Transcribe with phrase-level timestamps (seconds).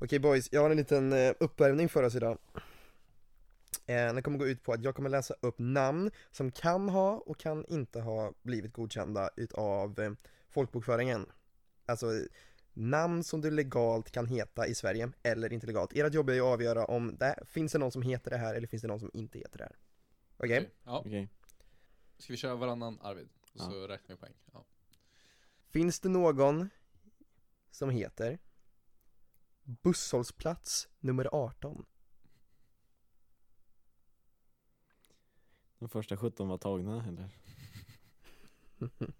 [0.00, 2.38] Okej boys, jag har en liten eh, uppvärmning för oss idag.
[3.86, 7.16] Eh, den kommer gå ut på att jag kommer läsa upp namn som kan ha
[7.16, 10.12] och kan inte ha blivit godkända utav eh,
[10.48, 11.26] folkbokföringen.
[11.86, 12.06] Alltså
[12.72, 15.92] namn som du legalt kan heta i Sverige eller inte legalt.
[15.96, 18.54] Ert jobb är ju att avgöra om det finns det någon som heter det här
[18.54, 19.76] eller finns det någon som inte heter det här.
[20.36, 20.58] Okej?
[20.58, 20.70] Okej.
[20.84, 21.28] Ja, Okej.
[22.18, 23.28] ska vi köra varannan Arvid?
[23.52, 23.88] Och så Ja.
[23.88, 24.34] räknar vi poäng.
[24.52, 24.64] Ja.
[25.70, 26.68] Finns det någon
[27.70, 28.38] som heter
[29.66, 31.86] Busshållplats nummer 18?
[35.78, 37.28] De första 17 var tagna eller?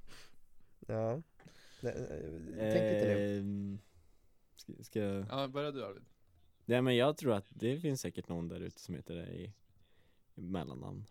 [0.89, 1.23] Ja.
[1.81, 3.39] Det- eh, Tänk lite nu.
[3.39, 3.79] Ehm,
[4.57, 5.01] Ska, ska...
[5.01, 6.05] ja, börja du Arvid.
[6.65, 9.53] Nej men jag tror att det finns säkert någon där ute som heter det i,
[10.35, 11.07] i mellannamn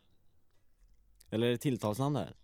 [1.29, 2.35] Eller är det tilltalsnamn där?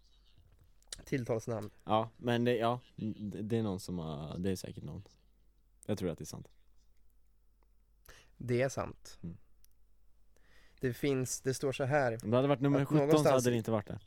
[1.05, 1.70] Tilltalsnamn.
[1.84, 5.03] Ja, men det, ja, det, det är någon som har, det är säkert någon
[5.86, 6.48] Jag tror att det är sant
[8.44, 9.20] Det är sant.
[9.23, 9.38] Mm.
[10.80, 13.50] Det finns, det står så här, Om det hade varit nummer Att 17 så hade
[13.50, 14.00] det inte varit det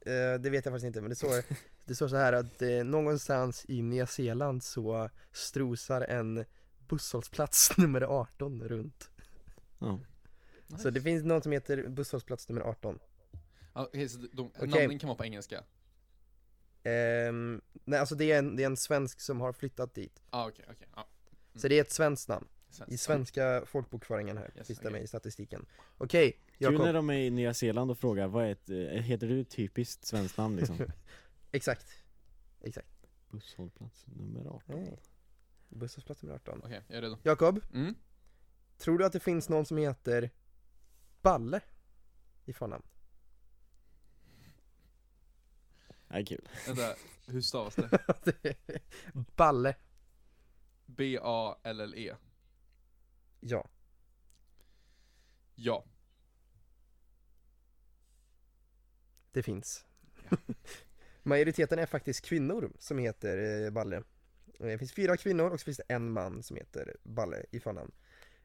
[0.00, 1.44] eh, det vet jag faktiskt inte, men det står,
[1.84, 6.44] det står så här att eh, någonstans i Nya Zeeland så strosar en
[6.88, 9.10] busshållplats nummer 18 runt.
[9.78, 10.00] Ja,
[10.78, 12.98] Så det finns någon som heter busshållplats nummer 18.
[13.74, 14.68] Ja, okej, så de, Okej.
[14.68, 15.64] namnen kan vara på engelska?
[16.82, 20.22] Ehm, nej alltså det är, en, det är en svensk som har flyttat dit.
[20.30, 20.88] Ja, okej, okej.
[20.94, 21.08] Ja.
[21.54, 22.48] Så det är ett svenskt namn.
[22.86, 24.92] I svenska folkbokföringen här, Yes, finns det okej.
[24.92, 25.66] med i statistiken.
[25.98, 29.28] Okej, Kul när de är i Nya Zeeland och frågar vad är ett, eh, heter
[29.28, 30.76] du ett typiskt svenskt namn liksom?
[31.52, 31.86] Exakt.
[32.60, 32.88] Exakt.
[33.30, 35.00] Busshållplats nummer 18 Nej.
[35.68, 36.60] Busshållplats nummer 18.
[36.64, 37.18] Okej, jag är redo.
[37.22, 37.94] Jakob, Mm.
[38.78, 40.30] tror du att det finns någon som heter
[41.22, 41.60] Balle
[42.44, 42.84] i förnamn?
[46.08, 46.94] Det är kul Vänta,
[47.26, 48.56] hur stavas det?
[49.36, 49.74] Balle,
[50.86, 52.14] B-A-L-L-E
[53.40, 53.68] ja.
[55.54, 55.84] Ja.
[59.32, 59.84] Det finns.
[61.22, 63.96] Majoriteten är faktiskt kvinnor som heter eh, Balle.
[63.96, 64.02] Eh,
[64.58, 67.92] Det finns fyra kvinnor och så finns det en man som heter Balle i förnamn.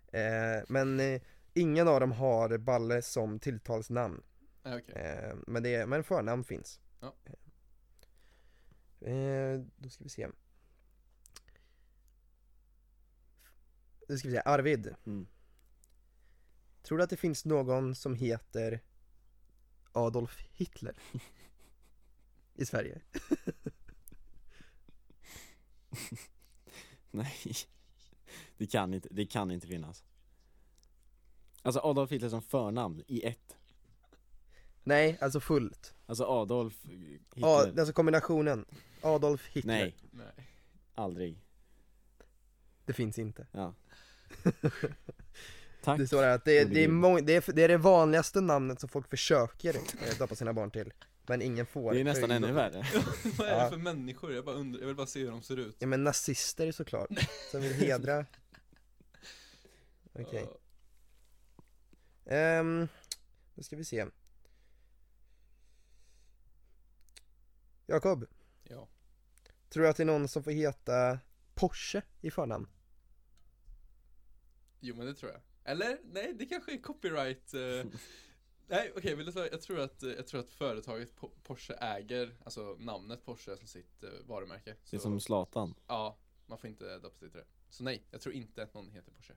[0.08, 1.22] Eh, men eh,
[1.54, 4.24] ingen av dem har Balle som tilltalsnamn.
[4.64, 4.96] Ja, Okej.
[4.96, 6.80] Eh, men, det men förnamn finns.
[7.00, 7.14] Ja.
[9.78, 10.28] Då ska vi se.
[14.08, 14.96] Då ska vi se, Arvid.
[15.06, 15.28] mm.
[16.84, 18.82] Tror du att det finns någon som heter
[19.92, 20.96] Adolf Hitler?
[22.56, 23.02] I Sverige?
[27.12, 27.36] Nej
[28.58, 30.04] det kan, inte, det kan inte finnas
[31.62, 33.58] Alltså Adolf Hitler som förnamn i ett
[34.84, 35.96] Nej, alltså fullt.
[36.06, 38.66] Alltså Adolf Hitler Ja, alltså kombinationen.
[39.02, 39.74] Adolf Hitler.
[39.74, 40.48] Nej, Nej.
[40.96, 41.42] aldrig
[42.86, 43.48] Det finns inte.
[43.52, 43.74] Ja
[45.84, 46.90] Tack Det står här att det, det, är gud.
[46.90, 50.72] må- det, är, det är det vanligaste namnet som folk försöker eh, döpa sina barn
[50.72, 50.94] till.
[51.28, 51.94] Men ingen får.
[51.94, 52.86] Det är nästan ännu värre
[53.38, 54.34] Vad är det för människor?
[54.34, 55.76] Jag bara undrar, jag vill bara se hur de ser ut.
[55.80, 57.10] Ja men nazister såklart.
[57.52, 58.26] Som vill hedra.
[60.14, 60.46] Okej.
[62.26, 62.32] Ja.
[62.36, 62.88] Ehm,
[63.56, 64.06] då ska vi se.
[67.88, 68.26] Jakob,
[68.64, 68.88] Ja.
[69.70, 71.20] tror du att det är någon som får heta
[71.54, 72.68] Porsche i förnamn?
[74.88, 75.42] Jo men det tror jag.
[75.64, 75.98] Eller?
[76.04, 77.54] Nej, det kanske är copyright.
[77.54, 77.86] eh.
[78.68, 82.36] Nej okej, vill du säga, jag tror att, jag tror att företaget Po- Porsche äger,
[82.44, 84.76] alltså namnet Porsche som sitt eh, varumärke.
[84.90, 87.46] Det är Så, som Zlatan Ja, man får inte döpa sig till det.
[87.70, 89.34] Så nej, jag tror inte att någon heter Porsche.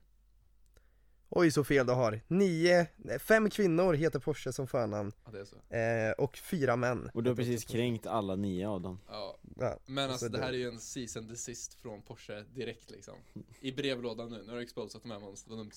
[1.29, 2.21] Oj så fel du har.
[2.27, 5.11] Nio, nej, fem kvinnor heter Porsche som förnamn.
[5.25, 5.75] Ja det är så.
[5.75, 7.09] Eh, och fyra män.
[7.13, 10.49] Och du har precis kränkt alla nio av dem Ja, Ja, men alltså, det här
[10.49, 13.15] är ju en season desist från Porsche direkt liksom.
[13.61, 15.71] I brevlådan nu, nu har du exposat de här monstren, vad dumt.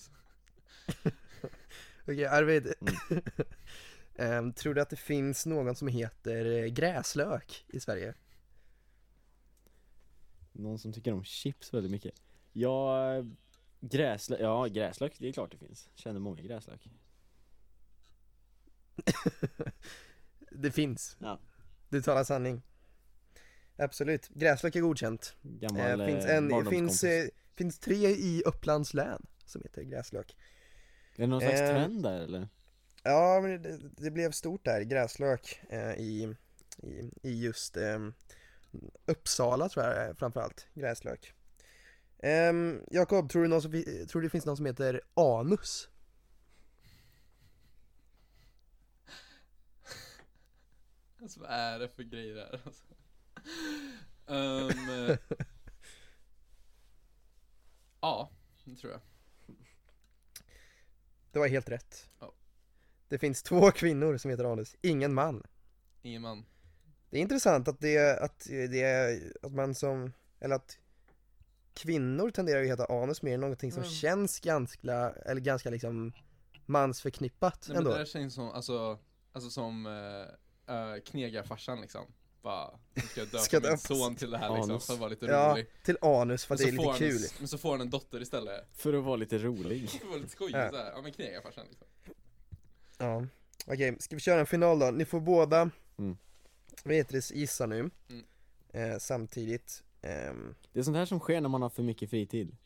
[2.03, 2.75] Okej Arvid.
[2.81, 3.23] Mm.
[4.17, 8.15] Ehm, tror du att det finns någon som heter eh, gräslök i Sverige?
[10.53, 12.15] Någon som tycker om chips väldigt mycket
[12.53, 13.25] Ja, eh,
[13.82, 16.88] gräslök, ja gräslök, det är klart det finns Känner många gräslök
[20.50, 21.17] det finns.
[21.20, 21.40] Ja.
[21.88, 22.62] Du talar sanning.
[23.76, 24.29] Absolut.
[24.29, 25.37] Gräslök är godkänt.
[25.43, 30.37] Gammal Eh, finns, eh, en, finns, eh, finns tre i Upplands län som heter gräslök.
[31.17, 32.49] Är det någon slags eh, trend där eller?
[33.02, 36.37] Ja, men det, det blev stort där, gräslök, eh, i,
[36.82, 37.99] i, i just eh,
[39.06, 41.35] Uppsala tror jag framförallt, gräslök.
[42.23, 45.89] Ehm, Jakob, tror du, någon som, fi- tror du det finns någon som heter anus?
[51.23, 52.85] Alltså vad är det för grejer här alltså?
[54.27, 55.19] Eh,
[58.01, 58.31] Ja,
[58.65, 59.01] det tror jag.
[61.33, 62.11] Det var helt rätt.
[62.21, 62.33] Ja.
[63.09, 65.43] Det finns två kvinnor som heter anus, ingen man.
[66.03, 66.45] Ingen man.
[67.11, 70.79] Det är intressant att det, att det är, att man som, eller att
[71.75, 73.93] kvinnor tenderar att heta anus mer än någonting som Mm.
[73.95, 76.13] känns ganska, eller ganska liksom
[76.67, 77.91] mansförknippat Nej, men ändå.
[77.91, 78.99] det där känns som, alltså,
[79.33, 82.07] alltså som uh, knegarfarsan liksom.
[82.43, 82.71] Bara,
[83.11, 84.87] ska jag döpa Ska min son till det här liksom, Anus.
[84.87, 85.67] för att vara lite Ja, rolig.
[85.85, 87.23] till anus för Men att det är lite kul.
[87.25, 88.69] en, men så får han en dotter istället.
[88.73, 89.89] För att vara lite rolig.
[89.91, 90.71] För att vara lite skojig Ja.
[90.71, 91.87] såhär, ja men knegarfarsan liksom.
[92.99, 93.27] Ja,
[93.67, 94.91] okej, ska vi köra en final då?
[94.91, 96.17] Ni får båda, Mm.
[96.85, 98.25] vad heter det, gissa nu, Mm.
[98.93, 99.85] eh, samtidigt.
[100.02, 102.56] Ehm, Det är sånt här som sker när man har för mycket fritid.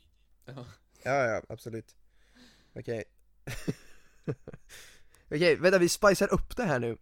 [0.44, 0.66] Ja.
[1.02, 1.96] ja, ja, absolut.
[2.74, 3.04] Okej.
[5.30, 6.98] okej, vänta vi spicar upp det här nu.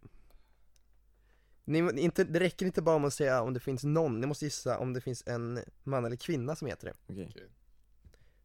[1.67, 4.45] Ni, inte, det räcker inte bara med att säga om det finns någon, ni måste
[4.45, 7.13] gissa om det finns en man eller kvinna som heter det.
[7.13, 7.47] Okej.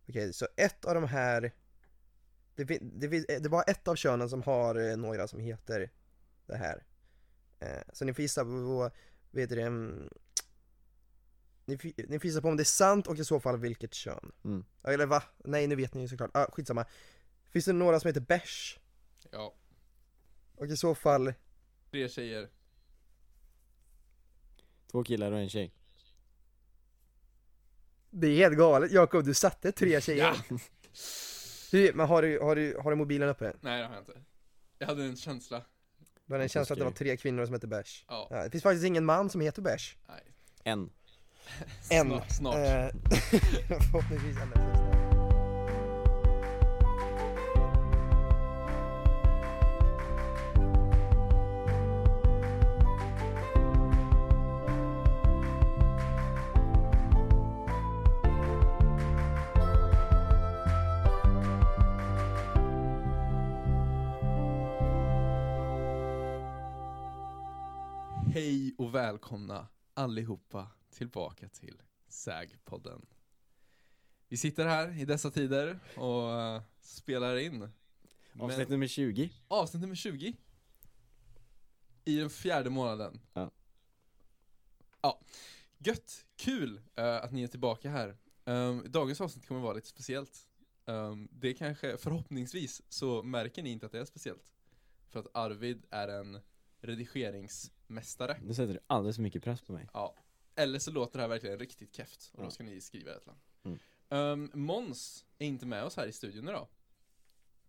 [0.09, 1.53] Okej, så ett av de här
[2.55, 5.91] det, det, finns- det är bara ett av könen som har eh, några som heter
[6.47, 6.85] det här
[7.61, 8.91] eh, Så ni får gissa på,
[9.31, 10.09] vad heter det, mm,
[11.71, 14.33] ni, ni får gissa på om det är sant och i så fall vilket kön
[14.45, 14.65] Mm.
[14.85, 15.23] Eller va?
[15.45, 16.85] Nej nu vet ni ju såklart, ah, skitsamma
[17.51, 18.79] Finns det några som heter Besh?
[19.31, 19.55] ja.
[20.55, 21.35] Och i så fall,
[21.91, 22.49] Tre tjejer.
[24.91, 25.73] Två killar och en tjej.
[28.11, 30.37] det är helt galet Jakob, du satte tre tjejer
[31.73, 31.91] Ja!
[31.95, 33.53] Men har du, har, du, har du mobilen uppe?
[33.61, 34.21] Nej det har jag inte.
[34.79, 35.65] Jag hade en känsla.
[36.27, 38.27] Du har en känsla att det var tre kvinnor som heter Besh Ja.
[38.31, 40.23] ja, Det finns faktiskt ingen man som heter Besh Nej.
[40.65, 40.91] En.
[41.91, 42.09] En.
[42.09, 42.31] Snart.
[42.31, 42.55] snart.
[42.55, 42.61] Eh,
[43.91, 44.91] förhoppningsvis ändå snart.
[68.35, 70.67] Hej och välkomna allihopa
[71.01, 73.07] tillbaka till SÄG-podden.
[74.29, 77.69] Vi sitter här i dessa tider och eh, spelar in.
[78.39, 79.31] Avsnitt nummer 20.
[79.49, 80.37] avsnitt nummer 20.
[82.05, 83.21] I den fjärde månaden.
[83.33, 83.51] Ja.
[85.01, 85.21] Ja,
[85.79, 88.17] gött, kul eh, att ni är tillbaka här.
[88.45, 90.49] Um, dagens avsnitt kommer vara lite speciellt.
[90.85, 94.53] Um, det kanske, förhoppningsvis så märker ni inte att det är speciellt.
[95.09, 96.41] För att Arvid är en
[96.81, 98.39] redigeringsmästare.
[98.43, 99.89] Nu sätter du alldeles för mycket press på mig.
[99.93, 100.15] Ja.
[100.63, 103.39] Eller så låter det här verkligen riktigt keft och då ska ni skriva ett land.
[103.65, 103.79] Mm.
[104.09, 106.69] Um, Måns är inte med oss här i studion idag.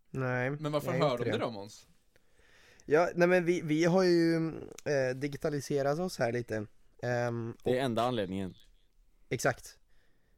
[0.09, 1.87] Nej, Men varför hör de det då Måns?
[2.85, 4.35] Ja, nej men vi, vi har ju
[4.85, 6.67] eh, digitaliserat oss här lite
[7.01, 8.53] Ehm, Det är enda anledningen.
[9.29, 9.79] Exakt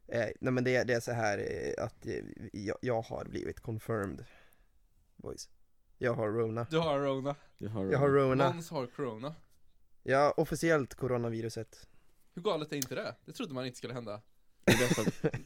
[0.08, 3.60] eh, Nej men det, det är så här eh, att eh, jag, jag har blivit
[3.60, 4.24] confirmed
[5.16, 5.48] Boys
[5.98, 7.36] Jag har Rona Du har Rona.
[7.58, 9.34] Du har Jag har Rona Måns har Corona.
[10.02, 11.88] Ja, officiellt coronaviruset
[12.34, 13.14] Hur galet är inte det?
[13.24, 14.22] Det trodde man inte skulle hända.
[14.66, 15.02] I dessa,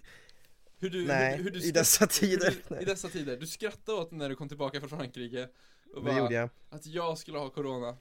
[0.81, 3.37] Hur du, Nej, hur, hur du i dessa hur tider du, I dessa tider.
[3.37, 5.49] Du skrattade åt när du kom tillbaka från Frankrike.
[5.95, 7.97] Och Det bara, gjorde jag Att jag skulle ha Corona.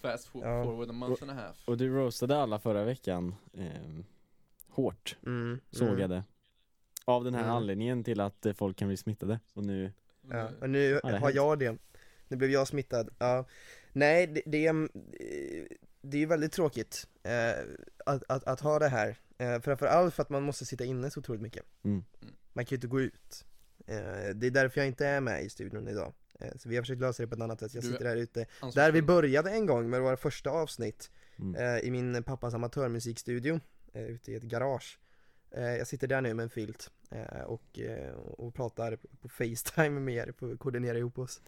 [0.00, 0.64] Fast for, Ja.
[0.64, 1.68] forward a month and a half.
[1.68, 3.34] och du roastade alla förra veckan.
[3.58, 4.04] ehm,
[4.68, 6.24] hårt, mm, sågade.
[7.04, 7.54] Av den här Mm.
[7.54, 9.40] anledningen till att eh, folk kan bli smittade.
[9.52, 9.92] Och nu,
[10.30, 11.76] Ja, och nu det har jag det
[12.28, 13.44] Nu blev jag smittad, ja
[13.92, 14.88] Nej, det, det, är,
[16.02, 17.64] det är ju väldigt tråkigt eh,
[18.06, 21.20] att, att, att ha det här eh, Framförallt för att man måste sitta inne så
[21.20, 21.64] otroligt mycket.
[21.84, 22.04] Mm.
[22.52, 23.44] Man kan ju inte gå ut.
[23.86, 26.12] Eh, Det är därför jag inte är med i studion idag.
[26.40, 28.46] Eh, Så vi har försökt lösa det på ett annat sätt, jag sitter här ute.
[28.74, 31.54] Där vi började en gång med våra första avsnitt mm.
[31.54, 33.60] eh, I min pappas amatörmusikstudio
[33.92, 34.98] eh, Ute i ett garage.
[35.50, 40.00] Eh, Jag sitter där nu med en filt eh, och, eh, och pratar på Facetime
[40.00, 41.40] med er, på, koordinerar ihop oss.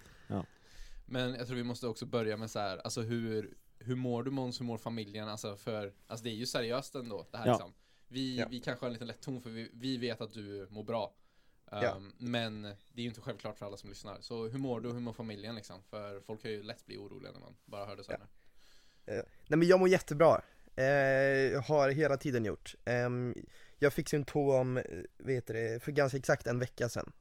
[1.07, 4.31] Men jag tror vi måste också börja med så här, alltså hur, hur mår du
[4.31, 5.29] Måns, hur mår familjen?
[5.29, 7.53] Alltså för, alltså det är ju seriöst ändå det här Ja.
[7.53, 7.75] liksom.
[8.09, 8.47] Vi, Ja.
[8.51, 11.15] vi kanske har en liten lätt ton för vi, vi vet att du mår bra.
[11.71, 11.95] Ja.
[11.97, 14.21] Um, Men det är ju inte självklart för alla som lyssnar.
[14.21, 15.83] Så hur mår du, hur mår familjen liksom?
[15.83, 18.21] För folk kan ju lätt bli oroliga när man bara hör det så här.
[19.07, 20.43] Nej men jag mår jättebra,
[20.77, 23.35] eh, har hela tiden gjort Ehm,
[23.79, 24.85] Jag fick symptom, eh,
[25.19, 27.13] vet det, för ganska exakt en vecka sedan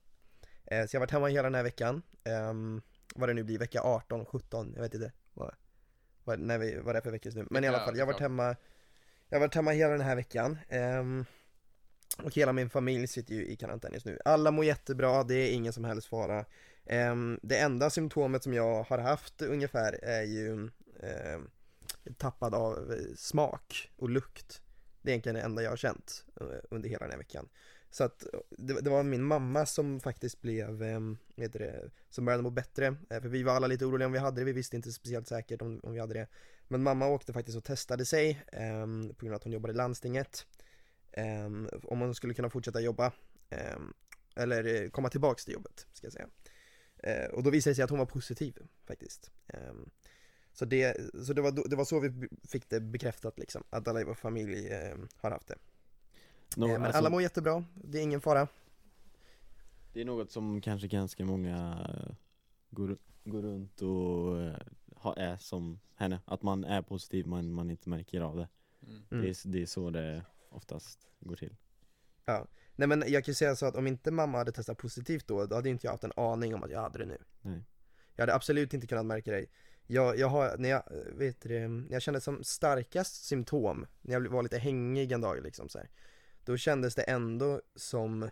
[0.65, 2.01] eh, Så jag har varit hemma hela den här veckan
[2.49, 2.81] um,
[3.15, 5.55] Vad det nu blir, vecka 18, 17, jag vet inte vad,
[6.23, 7.47] vad, när vi, vad det är för veckor nu.
[7.49, 8.23] Men i alla fall, jag har varit 18.
[8.23, 8.55] hemma
[9.29, 10.57] Jag har varit hemma hela den här veckan.
[10.69, 11.25] Ehm,
[12.23, 14.19] Och hela min familj sitter ju i karantän just nu.
[14.25, 16.45] Alla mår jättebra, det är ingen som helst fara.
[16.85, 20.69] Ehm, Det enda symptomet som jag har haft ungefär är ju
[21.03, 21.49] ehm,
[22.17, 24.61] tappad av smak och lukt.
[25.01, 27.49] Det är egentligen det enda jag har känt eh, under hela den här veckan
[27.93, 30.99] så att det, det var min mamma som faktiskt blev, eh,
[31.35, 32.85] vad heter det, som började må bättre.
[33.09, 35.27] Eh, för vi var alla lite oroliga om vi hade det, vi visste inte speciellt
[35.27, 36.27] säkert om, om vi hade det.
[36.67, 38.85] Men mamma åkte faktiskt och testade sig, eh,
[39.17, 40.45] på grund av att hon jobbade i landstinget.
[41.11, 43.11] Ehm, om hon skulle kunna fortsätta jobba.
[43.49, 43.93] Ehm,
[44.35, 46.27] eller eh, komma tillbaks till jobbet, ska jag säga.
[46.97, 48.57] Eh, och då visade det sig att hon var positiv,
[48.87, 49.31] faktiskt.
[49.47, 49.89] Ehm,
[50.53, 54.01] så det, så det, var, det var så vi fick det bekräftat liksom, att alla
[54.01, 54.69] i vår familj
[55.17, 55.57] har haft det.
[56.57, 58.47] Eh, men alltså, alla mår jättebra, det är ingen fara.
[59.93, 62.15] Det är något som kanske ganska många eh,
[62.69, 64.57] går, går runt och eh,
[64.95, 68.47] ha, är som henne, att man är positiv men man inte märker av det.
[68.87, 69.01] Mm.
[69.11, 69.23] Mm.
[69.23, 71.55] Det, är, det är så det oftast går till.
[72.75, 75.45] Nej men jag kan ju säga så att om inte mamma hade testat positivt då,
[75.45, 77.17] då hade inte jag haft en aning om att jag hade det nu.
[77.41, 77.63] Nej.
[78.15, 79.45] Jag hade absolut inte kunnat märka det.
[79.87, 80.83] Jag, jag har, när jag,
[81.17, 85.43] vet det, när jag kände som starkast symptom, när jag var lite hängig en dag
[85.43, 85.89] liksom så här,
[86.45, 88.29] då kändes det ändå som,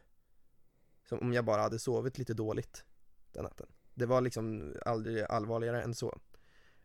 [1.04, 2.86] som om jag bara hade sovit lite dåligt
[3.32, 3.68] den natten.
[3.94, 6.20] Det var liksom aldrig allvarligare än så.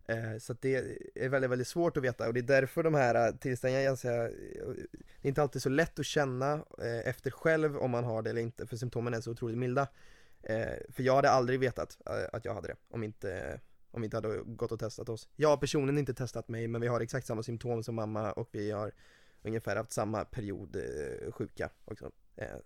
[0.08, 0.74] Eh, så att det
[1.14, 4.30] är väldigt, väldigt svårt att veta och det är därför de här eh, tillställningarna eh,
[5.20, 8.30] det är inte alltid så lätt att känna eh, efter själv om man har det
[8.30, 9.88] eller inte, för symptomen är så otroligt milda.
[10.42, 14.04] Eh, för jag hade aldrig vetat eh, att jag hade det, om inte, om vi
[14.04, 15.28] inte hade gått och testat oss.
[15.36, 18.48] Jag har personligen inte testat mig, men vi har exakt samma symptom som mamma och
[18.52, 18.92] vi har
[19.46, 22.10] ungefär haft samma period eh, sjuka också.
[22.36, 22.56] Eh,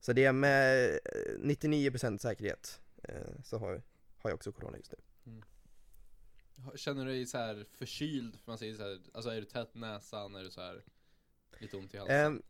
[0.00, 3.82] så det är med eh, 99% säkerhet eh, så har,
[4.18, 4.98] har jag också corona just nu.
[6.76, 8.38] Känner du dig så här förkyld?
[8.44, 10.34] Man säger så här, alltså är du tät i näsan?
[10.34, 10.84] Är du så här
[11.58, 12.16] lite ont i halsen?
[12.16, 12.42] Ehm,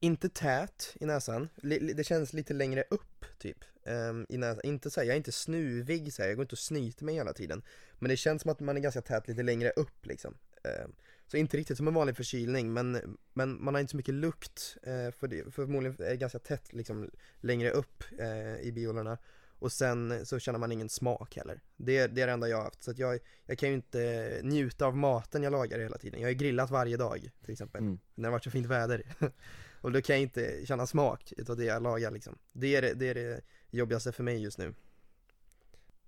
[0.00, 4.60] inte tät i näsan, li- det känns lite längre upp typ ehm, i näsan.
[4.64, 6.28] Inte så här, jag är inte snuvig så här.
[6.28, 7.62] jag går inte och snyter mig hela tiden
[7.98, 10.34] Men det känns som att man är ganska tät lite längre upp liksom
[10.64, 10.92] Ehm,
[11.28, 14.76] Så inte riktigt som en vanlig förkylning men, men man har inte så mycket lukt
[14.82, 19.18] eh, för det, förmodligen är det ganska tätt liksom längre upp eh, i biolerna
[19.60, 21.60] och sen så känner man ingen smak heller.
[21.76, 22.82] Det, det är det enda jag har haft.
[22.82, 26.20] Så att jag, jag kan ju inte njuta av maten jag lagar hela tiden.
[26.20, 27.98] Jag har ju grillat varje dag till exempel Mm.
[28.14, 29.02] när det har varit så fint väder.
[29.80, 32.38] och då kan jag inte känna smak utav det jag lagar liksom.
[32.52, 34.74] Det är det, det är det jobbigaste för mig just nu.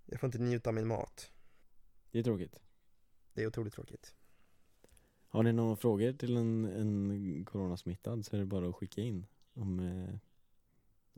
[0.07, 1.31] Jag får inte njuta av min mat.
[2.11, 2.61] Det är tråkigt.
[3.35, 4.15] Det är otroligt tråkigt.
[5.33, 9.27] Har ni några frågor till en, en coronasmittad så är det bara att skicka in.
[9.55, 10.15] Om, eh,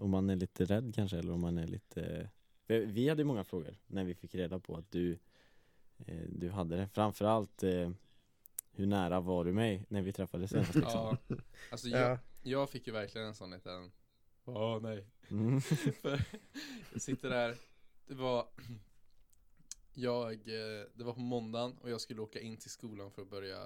[0.05, 2.31] om man är lite rädd kanske eller om man är lite
[2.67, 5.19] Vi hade ju många frågor när vi fick reda på att du
[6.07, 6.89] eh, Du hade det.
[6.89, 7.91] Framförallt eh,
[8.71, 10.93] Hur nära var du mig när vi träffades senast liksom?
[11.29, 11.37] Ja,
[11.71, 13.93] alltså jag, Ja, jag fick ju verkligen en sån liten
[14.45, 15.61] Åh nej Mm.
[16.03, 16.25] För
[16.93, 17.57] jag sitter där
[18.07, 18.49] Det var
[19.95, 20.45] Jag,
[20.95, 23.59] det var på måndagen och jag skulle åka in till skolan för att börja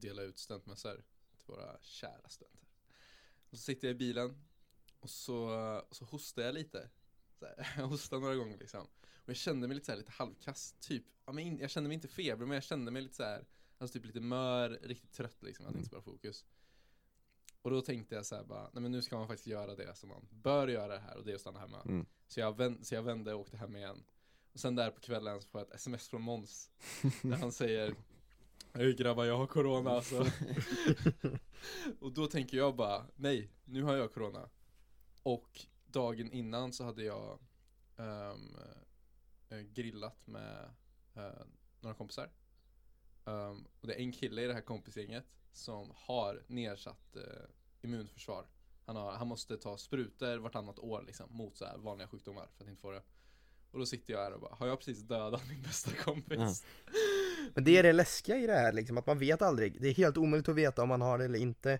[0.00, 1.04] dela ut studentmössor
[1.36, 2.68] till våra kära studenter.
[3.50, 4.44] Och så sitter jag i bilen
[5.00, 5.36] och så,
[5.88, 6.90] och så hostar jag lite.
[7.38, 8.88] Så här, jag hostar några gånger liksom.
[9.14, 11.04] Och jag kände mig lite så här, lite halvkass, typ.
[11.24, 13.46] Ja, men jag kände mig inte feber, men jag kände mig lite så här,
[13.78, 15.66] alltså typ lite mör, riktigt trött liksom.
[15.66, 16.44] Hade inte så bra fokus.
[17.62, 19.94] Och då tänkte jag så här bara, nej men nu ska man faktiskt göra det
[19.94, 21.82] som man bör göra här och det är att stanna hemma.
[21.82, 22.06] Mm.
[22.26, 24.04] Så jag, vänd, så jag vände och åkte hem igen.
[24.52, 26.70] Och sen där på kvällen så får jag ett sms från Måns.
[27.22, 27.94] Där han säger
[28.74, 30.26] Hej grabbar jag har corona alltså.
[32.00, 34.48] och då tänker jag bara, nej, nu har jag corona.
[35.22, 37.38] Och dagen innan så hade jag
[37.96, 38.36] eh,
[39.58, 40.70] grillat med
[41.14, 41.44] eh,
[41.80, 42.30] några kompisar.
[43.24, 47.22] Ehm, och det är en kille i det här kompisgänget som har nedsatt eh,
[47.82, 48.46] immunförsvar.
[48.86, 52.64] Han, har, han måste ta sprutor vartannat år liksom, mot så här vanliga sjukdomar för
[52.64, 53.02] att inte få det.
[53.72, 56.64] Och då sitter jag här och bara, har jag precis dödat min bästa kompis?
[57.54, 59.82] Men det är det läskiga i det här liksom, att man vet aldrig.
[59.82, 61.72] Det är helt omöjligt att veta om man har det eller inte.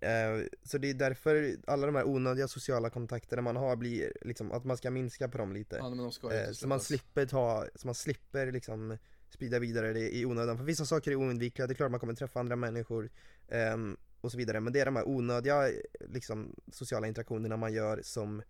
[0.00, 4.52] Eh, så det är därför alla de här onödiga sociala kontakterna man har blir liksom,
[4.52, 5.76] att man ska minska på dem lite.
[5.76, 8.98] Ja, de Eh, så man slipper ta, så man slipper liksom
[9.30, 10.56] sprida vidare det i onödan.
[10.56, 13.10] För vissa saker är oundvikliga, det är klart man kommer träffa andra människor
[13.48, 14.60] ehm, och så vidare.
[14.60, 15.68] Men det är de här onödiga
[16.00, 18.42] liksom, sociala interaktionerna man gör som,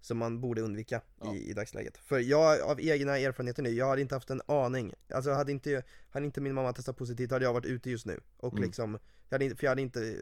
[0.00, 1.34] som man borde undvika Ja.
[1.34, 1.98] i, i dagsläget.
[1.98, 4.94] För jag, av egna erfarenheter nu, jag hade inte haft en aning.
[5.14, 8.20] Alltså hade inte, hade inte min mamma testat positivt hade jag varit ute just nu.
[8.36, 8.64] Och Mm.
[8.64, 10.16] liksom, jag hade, för jag hade inte,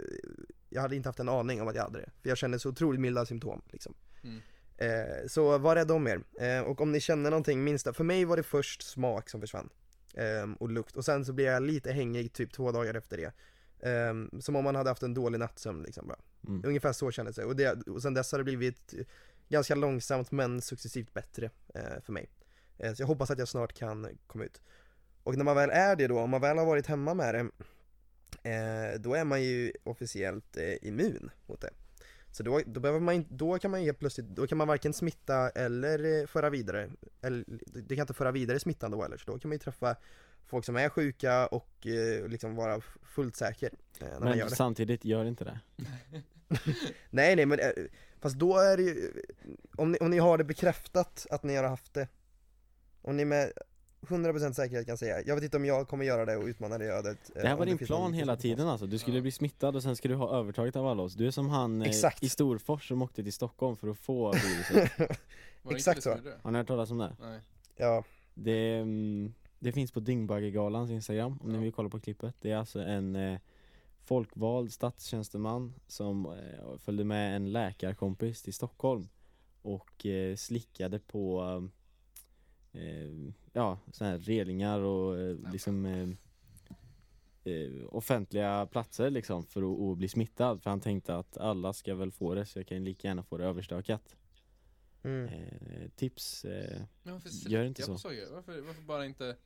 [0.68, 2.10] jag hade inte haft en aning om att jag hade det.
[2.22, 3.94] För jag kände så otroligt milda symptom liksom.
[4.24, 4.40] Mm.
[4.76, 6.20] Eh, så var rädda om er.
[6.40, 9.68] Eh, och om ni känner någonting minsta, för mig var det först smak som försvann.
[10.14, 10.96] Ehm, och lukt.
[10.96, 13.32] Och sen så blev jag lite hängig typ två dagar efter det.
[13.88, 16.18] Ehm, som om man hade haft en dålig nattsömn liksom bara.
[16.48, 16.62] Mm.
[16.64, 17.44] Ungefär så kändes det.
[17.44, 17.88] Och, det.
[17.88, 18.94] och sen dess har det blivit
[19.48, 22.30] ganska långsamt men successivt bättre eh, för mig.
[22.78, 24.60] Eh, så jag hoppas att jag snart kan komma ut.
[25.22, 27.40] Och när man väl är det då, om man väl har varit hemma med det,
[28.50, 31.70] eh, då är man ju officiellt eh, immun mot det.
[32.30, 35.50] Så då, då behöver man då kan man helt plötsligt, då kan man varken smitta
[35.50, 36.90] eller eh, föra vidare,
[37.22, 39.96] eller det kan inte föra vidare smittan då heller, så då kan man ju träffa
[40.46, 44.50] folk som är sjuka och eh, liksom vara fullt säker eh, när man gör Men
[44.50, 44.56] det.
[44.56, 45.60] samtidigt, gör inte det.
[47.10, 47.70] Nej nej men, eh,
[48.20, 49.12] fast då är det ju,
[49.76, 52.08] om ni, om ni har det bekräftat att ni har haft det,
[53.02, 53.52] om ni med
[54.00, 56.84] 100% säkerhet kan säga, jag vet inte om jag kommer göra det och utmana det
[56.86, 59.22] ödet eh, Det här var din plan hela tiden alltså, du skulle Ja.
[59.22, 61.14] bli smittad och sen skulle du ha övertaget av alla oss.
[61.14, 62.22] Du är som han eh, Exakt.
[62.22, 64.92] i Storfors som åkte till Stockholm för att få viruset.
[65.70, 66.30] Exakt inte så.
[66.42, 67.16] Har ni hört talas om det?
[67.20, 67.40] Nej.
[67.76, 68.04] Ja,
[68.34, 71.62] Det, mm, det finns på Dyngbaggegalans Instagram om ni Ja.
[71.62, 72.34] vill kolla på klippet.
[72.40, 73.38] Det är alltså en eh,
[74.06, 79.08] folkvald statstjänsteman som eh, följde med en läkarkompis till Stockholm
[79.62, 81.42] och eh, slickade på
[82.72, 83.10] eh,
[83.52, 86.16] ja, såna här relingar och liksom
[87.88, 92.34] offentliga platser liksom för att, bli smittad för han tänkte att alla ska väl få
[92.34, 94.16] det så jag kan lika gärna få det överstökat.
[95.02, 95.28] mm.
[95.28, 96.82] Eh, tips eh,
[97.46, 97.92] Gör inte så.
[98.32, 99.36] Varför, varför bara inte,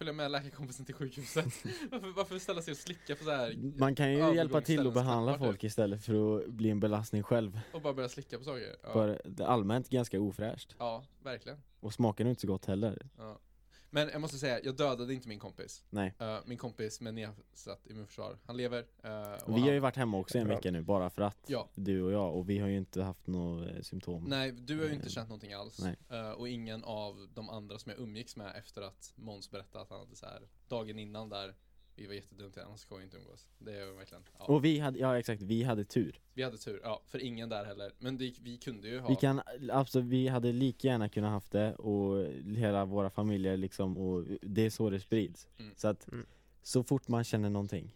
[0.00, 1.44] Följa med läkarkompisen till sjukhuset
[1.90, 4.94] varför, varför ställa sig och slicka på så här Man kan ju hjälpa till att
[4.94, 7.60] behandla folk istället för att bli en belastning själv.
[7.72, 8.76] och bara börja slicka på saker?
[8.82, 10.76] Ja, För allmänt ganska ofräscht.
[10.78, 13.06] ja verkligen Och smakar nog inte så gott heller.
[13.18, 13.38] ja.
[13.90, 16.14] Men jag måste säga, jag dödade inte min kompis Nej.
[16.18, 20.18] Eh, Min kompis med nedsatt immunförsvar, han lever och Vi han, har ju varit hemma
[20.18, 21.38] också en vecka nu bara för att.
[21.46, 21.68] Ja.
[21.74, 22.34] Du och jag.
[22.36, 24.24] Och vi har ju inte haft några eh, symptom.
[24.24, 25.80] Nej, du har ju inte känt någonting alls.
[26.10, 29.90] Eh, Och ingen av de andra som jag umgicks med efter att Måns berättade att
[29.90, 31.54] han hade så här dagen innan där
[32.00, 34.44] Vi var jättedumt, annars ska vi inte umgås Det är verkligen, ja.
[34.44, 36.20] Och vi hade, ja exakt, vi hade tur.
[36.34, 39.16] Vi hade tur, ja, för ingen där heller Men det, vi kunde ju ha Vi
[39.16, 39.40] kan,
[39.72, 42.26] alltså vi hade lika gärna kunnat haft det och
[42.56, 45.48] hela våra familjer liksom och det är så det sprids.
[45.58, 45.72] Mm.
[45.76, 46.26] Så att Mm.
[46.62, 47.94] så fort man känner någonting.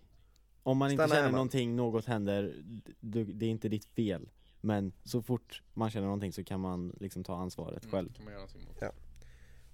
[0.63, 1.37] Om man inte Stanna känner hemma.
[1.37, 2.55] någonting, något händer,
[3.01, 4.29] du, det är inte ditt fel.
[4.61, 8.13] Men så fort man känner någonting så kan man liksom ta ansvaret mm, själv.
[8.13, 8.93] kan man göra någonting mot Ja.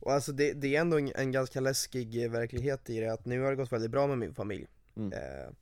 [0.00, 3.24] Och alltså det, det är ändå en, en ganska läskig eh, verklighet i det att
[3.24, 4.66] nu har det gått väldigt bra med min familj.
[4.96, 5.12] Mm.
[5.12, 5.52] eh,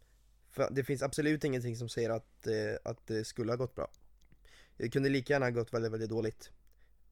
[0.48, 3.90] För det finns absolut ingenting som säger att, eh, att det skulle ha gått bra.
[4.76, 6.50] Det kunde lika gärna ha gått väldigt, väldigt dåligt.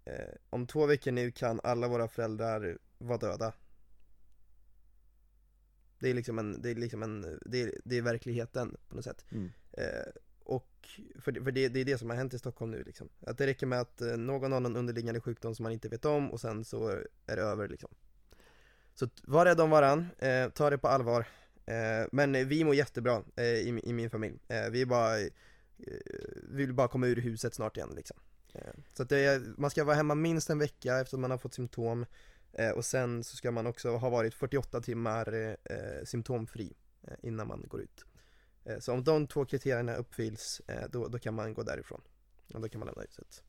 [0.05, 3.53] Eh, Om två veckor nu kan alla våra föräldrar vara döda.
[5.99, 9.05] Det är liksom en, det är liksom en, det är, det är verkligheten på något
[9.05, 9.25] sätt.
[9.31, 9.51] Mm.
[10.47, 10.89] Och
[11.21, 13.09] för, det, för det, det är det som har hänt i Stockholm nu liksom.
[13.27, 16.05] Att det räcker med att eh, någon har någon underliggande sjukdom som man inte vet
[16.05, 16.89] om och sen så
[17.27, 17.91] är det över liksom.
[18.95, 21.27] Så var rädd om varann, eh, ta det på allvar.
[21.67, 24.39] Eh, men vi mår jättebra eh, i, i min familj.
[24.49, 25.27] Eh, vi är bara, eh,
[26.43, 28.17] vi vill bara komma ur huset snart igen liksom.
[28.55, 31.31] Eh, så att det, är- man ska vara hemma minst en vecka efter att man
[31.31, 32.07] har fått symptom.
[32.53, 37.49] Eh, och sen så ska man också ha varit 48 timmar eh, symptomfri eh, innan
[37.49, 38.05] man går ut.
[38.67, 42.01] Eh, Så om de två kriterierna uppfylls, eh, då, då kan man gå därifrån.
[42.55, 43.43] Och då kan man lämna huset.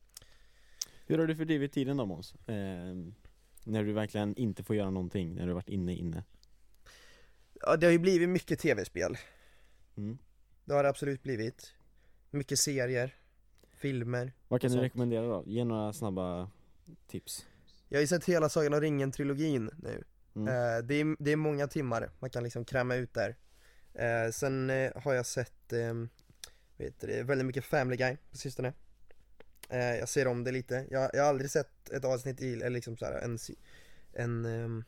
[1.06, 2.34] Hur har du fördrivit tiden då Måns?
[2.34, 2.94] Eh,
[3.64, 6.24] när du verkligen inte får göra någonting, när du varit inne inne?
[7.60, 9.18] Ja, det har ju blivit mycket tv-spel.
[9.96, 10.18] Mm.
[10.64, 11.74] Det har det absolut blivit.
[12.30, 13.14] Mycket serier,
[13.72, 14.32] filmer.
[14.48, 14.84] Vad kan du sånt.
[14.84, 15.44] rekommendera då?
[15.46, 16.50] Ge några snabba
[17.06, 17.46] tips.
[17.88, 20.04] Jag har ju sett hela Sagan om ringen-trilogin nu.
[20.34, 20.48] Mm.
[20.48, 23.36] Eh, det, är, det är många timmar man kan liksom kräma ut där.
[23.98, 25.94] Eh, sen eh, har jag sett, eh,
[26.76, 28.72] vet det, väldigt mycket Family Guy på sistone.
[29.68, 30.86] Eh, jag ser om det lite.
[30.90, 33.38] Jag, jag har aldrig sett ett avsnitt i, eller liksom så här, en,
[34.12, 34.84] en, ehm,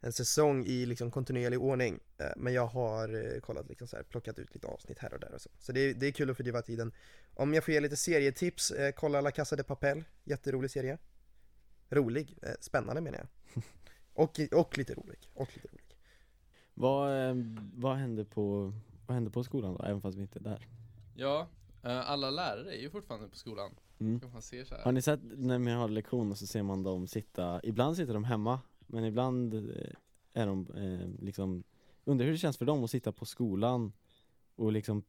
[0.00, 2.00] en säsong i liksom kontinuerlig ordning.
[2.18, 5.34] Eh, men jag har kollat liksom så här, plockat ut lite avsnitt här och där
[5.34, 5.50] och så.
[5.58, 6.92] Så det, är- det är kul att fördriva tiden.
[7.34, 10.04] Om jag får ge lite serietips, kolla La Casa de Papel.
[10.24, 10.98] Jätterolig serie.
[11.90, 13.28] Rolig, spännande menar jag.
[14.14, 15.81] Och, och lite rolig, och lite rolig.
[16.74, 17.34] Vad, eh,
[17.74, 18.72] vad hände på,
[19.06, 20.66] vad hände på skolan då, även fast vi inte är där?
[21.14, 21.46] Ja,
[21.82, 24.20] eh, alla lärare är ju fortfarande på skolan Mm.
[24.32, 24.82] Man se så här.
[24.84, 28.24] Har ni sett när man har lektioner så ser man dem sitta, ibland sitter de
[28.24, 29.92] hemma, men ibland eh,
[30.32, 31.64] är de eh, liksom,
[32.04, 33.92] undrar hur det känns för dem att sitta på skolan
[34.56, 35.02] och liksom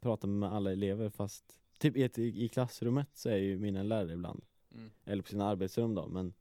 [0.00, 4.44] prata med alla elever fast typ i, i klassrummet så är ju mina lärare ibland,
[4.74, 4.90] Mm.
[5.04, 6.34] eller på sina arbetsrum då, men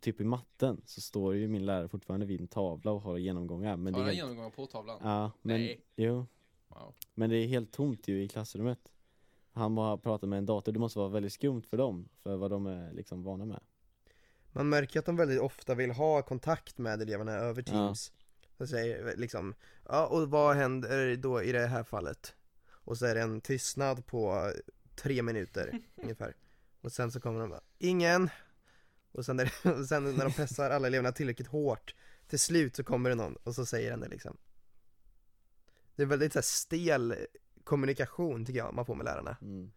[0.00, 3.76] typ i matten så står ju min lärare fortfarande vid en tavla och har genomgångar
[3.76, 4.98] men Har det är han helt, genomgångar på tavlan?
[5.02, 5.80] Ja, men, Nej.
[5.96, 6.26] jo,
[6.68, 6.94] Wow.
[7.14, 8.92] men det är helt tomt ju i klassrummet
[9.52, 12.50] Han bara pratar med en dator, det måste vara väldigt skumt för dem, för vad
[12.50, 13.60] de är liksom vana med
[14.52, 17.72] Man märker att de väldigt ofta vill ha kontakt med eleverna över Ja.
[17.72, 18.12] Teams.
[18.58, 19.54] Så säger liksom,
[19.88, 22.34] ja och vad händer då i det här fallet?
[22.70, 24.52] Och så är det en tystnad på
[24.96, 26.36] tre minuter ungefär.
[26.80, 28.30] Och sen så kommer de bara, ingen!
[29.14, 31.94] Och sen, när, och sen när de pressar alla eleverna tillräckligt hårt,
[32.26, 34.36] till slut så kommer det någon och så säger den det liksom.
[35.96, 37.14] Det är väldigt så här stel
[37.64, 39.36] kommunikation tycker jag man får med lärarna.
[39.42, 39.72] Mm.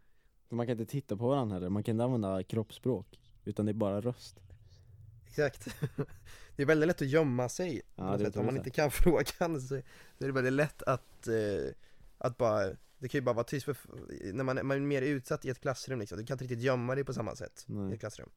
[0.50, 3.71] För man kan inte titta på varandra heller, man kan inte använda kroppsspråk Utan det
[3.71, 4.39] är bara röst
[5.28, 5.67] Exakt.
[6.56, 8.38] Det är väldigt lätt att gömma sig Ja, det sätt.
[8.38, 9.84] Om man inte kan frågan så är
[10.17, 11.73] det väldigt lätt att, eh,
[12.17, 12.65] att bara,
[12.97, 13.78] det kan ju bara vara tyst för,
[14.34, 16.95] när man, man är mer utsatt i ett klassrum liksom, du kan inte riktigt gömma
[16.95, 17.91] dig på samma sätt Nej.
[17.91, 18.30] i ett klassrum.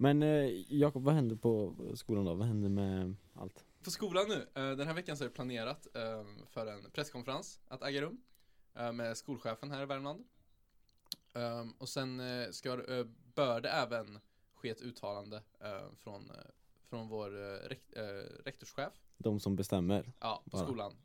[0.00, 2.34] Men eh, Jakob, vad händer på skolan då?
[2.34, 3.64] Vad händer med allt?
[3.84, 7.60] På skolan nu, eh, den här veckan så är det planerat eh, för en presskonferens
[7.68, 8.20] att äga rum
[8.74, 10.24] eh, med skolchefen här i Värmland.
[11.34, 12.76] Ehm, Och sen ska,
[13.34, 14.18] bör det även
[14.54, 15.42] ske ett uttalande
[15.96, 16.30] från,
[16.88, 17.30] från vår
[17.68, 20.12] rek- eh, rektorschef De som bestämmer?
[20.20, 20.64] Ja, på Bara.
[20.66, 20.96] skolan.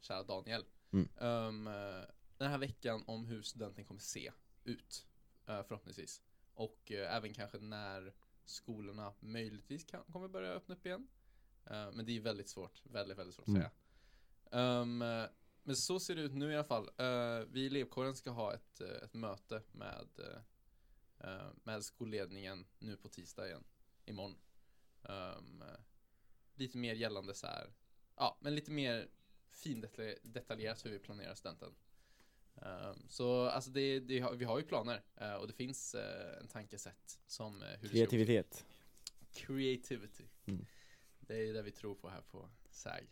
[0.00, 0.64] Kära Daniel.
[0.92, 1.08] Mm.
[1.20, 2.04] Ehm, eh,
[2.38, 4.32] den här veckan om hur studenten kommer se
[4.64, 5.06] ut.
[5.46, 6.22] förhoppningsvis.
[6.56, 8.14] Och eh, även kanske när
[8.44, 11.08] skolorna möjligtvis kan, kommer börja öppna upp igen.
[11.64, 12.82] Eh, men det är väldigt svårt.
[12.84, 13.62] Väldigt, väldigt svårt att Mm.
[13.62, 13.72] säga.
[15.22, 15.30] Eh,
[15.62, 16.90] men så ser det ut nu i alla fall.
[16.98, 20.08] Eh, vi i elevkåren ska ha ett, ett möte med,
[21.18, 23.64] eh, med skolledningen nu på tisdag igen.
[24.04, 24.38] Imorgon.
[25.02, 25.64] Um,
[26.54, 27.72] lite mer gällande så här.
[28.16, 29.08] Ja, men lite mer
[29.50, 31.74] findetaljerat hur vi planerar studenten.
[32.62, 36.48] Ehm, så alltså det, det, vi har ju planer eh, och det finns eh, en
[36.48, 37.94] tankesätt som eh, hur det.
[37.94, 38.64] Kreativitet?
[39.32, 40.24] Creativity.
[40.46, 40.66] Mm.
[41.20, 43.08] Det är det vi tror på här på SÄG.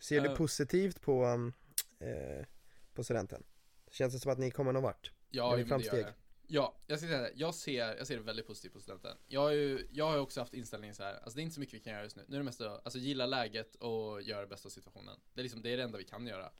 [0.00, 1.52] Ser du positivt på, um,
[1.98, 2.46] eh,
[2.94, 3.42] på studenten?
[3.90, 5.12] Känns det som att ni kommer någon vart?
[5.28, 6.04] Ja, men det gör framsteg?
[6.04, 6.12] jag.
[6.50, 7.32] Ja, jag ska säga det.
[7.34, 9.16] Jag ser, jag ser det väldigt positivt på studenten.
[9.26, 11.14] Jag har ju, jag har också haft inställningen så här.
[11.14, 12.24] alltså det är inte så mycket vi kan göra just nu.
[12.28, 15.20] Nu är det mest att, alltså gilla läget och göra det bästa av situationen.
[15.34, 16.52] Det är liksom, det är det enda vi kan göra.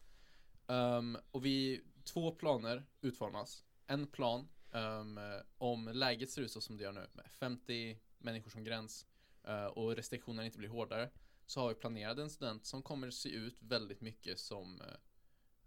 [0.69, 3.65] Um, och vi, två planer utformas.
[3.87, 5.21] En plan um,
[5.59, 9.07] om läget ser ut så som det gör nu, med 50 människor som gräns
[9.49, 11.11] uh, och restriktionerna inte blir hårdare,
[11.47, 14.81] så har vi planerat en student som kommer se ut väldigt mycket som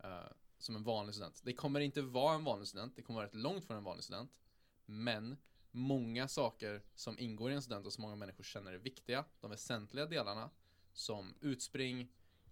[0.03, 0.31] uh,
[0.63, 1.41] som en vanlig student.
[1.43, 4.03] Det kommer inte vara en vanlig student, det kommer vara rätt långt från en vanlig
[4.03, 4.39] student.
[4.85, 5.37] Men
[5.71, 9.51] många saker som ingår i en student och som många människor känner är viktiga, de
[9.51, 10.49] väsentliga delarna,
[10.93, 12.11] som utspring,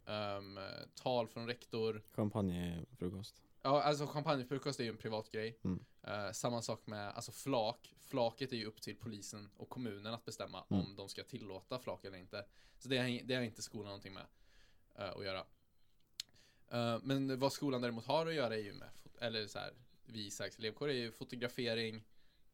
[0.09, 0.59] ehm,
[0.95, 3.43] tal från rektor, Champagnefrukost?
[3.61, 5.59] Ja, alltså champagnefrukost är ju en privat grej.
[5.63, 5.85] Mm.
[6.03, 7.93] Eh, samma sak med, alltså flak.
[7.99, 10.83] Flaket är ju upp till polisen och kommunen att bestämma Mm.
[10.85, 12.45] om de ska tillåta flak eller inte.
[12.77, 14.25] Så det har, det har inte skolan någonting med
[14.95, 15.45] eh, att göra.
[16.71, 19.73] Eh, men vad skolan däremot har att göra är ju med, eller så här,
[20.05, 22.03] vi i elevkår är ju fotografering